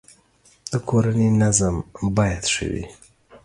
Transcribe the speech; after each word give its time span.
د 0.71 0.73
کورنی 0.87 1.27
نظم 1.41 1.75
باید 2.17 2.43
ښه 2.53 2.65
وی 2.71 2.85